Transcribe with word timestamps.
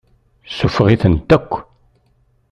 Suffeɣ-itent 0.57 1.31
akk. 1.37 1.51